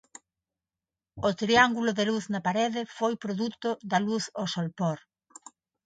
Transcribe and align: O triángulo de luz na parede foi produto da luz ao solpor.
O 1.27 1.29
triángulo 1.41 1.91
de 1.97 2.03
luz 2.09 2.25
na 2.33 2.41
parede 2.47 2.81
foi 2.97 3.13
produto 3.23 3.69
da 3.91 3.99
luz 4.07 4.23
ao 4.39 4.45
solpor. 4.55 4.97